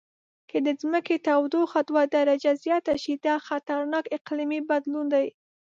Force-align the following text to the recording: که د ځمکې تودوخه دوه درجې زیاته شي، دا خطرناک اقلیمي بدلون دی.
که 0.49 0.57
د 0.65 0.67
ځمکې 0.81 1.15
تودوخه 1.27 1.79
دوه 1.89 2.03
درجې 2.15 2.51
زیاته 2.63 2.95
شي، 3.03 3.13
دا 3.25 3.35
خطرناک 3.47 4.05
اقلیمي 4.17 4.59
بدلون 4.69 5.05
دی. 5.13 5.27